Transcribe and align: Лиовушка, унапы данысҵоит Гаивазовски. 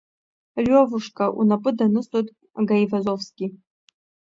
Лиовушка, 0.63 1.25
унапы 1.39 1.71
данысҵоит 1.77 2.27
Гаивазовски. 2.67 3.45